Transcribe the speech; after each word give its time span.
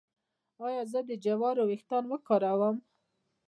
ایا 0.65 0.81
زه 0.91 0.99
د 1.09 1.11
جوارو 1.25 1.63
ويښتان 1.67 2.03
وکاروم؟ 2.07 2.77